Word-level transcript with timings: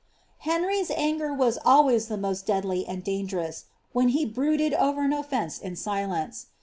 Henr^'^s 0.45 0.89
anger 0.97 1.31
was 1.31 1.59
always 1.63 2.07
the 2.07 2.17
most 2.17 2.47
deadly 2.47 2.87
and 2.87 3.03
dangerous, 3.03 3.65
when 3.93 4.07
he 4.07 4.25
brooded 4.25 4.73
over 4.73 5.03
an 5.03 5.11
oflence 5.11 5.61
in 5.61 5.75
silence. 5.75 6.47